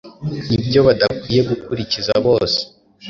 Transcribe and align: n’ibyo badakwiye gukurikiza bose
n’ibyo 0.49 0.79
badakwiye 0.87 1.41
gukurikiza 1.49 2.13
bose 2.25 2.59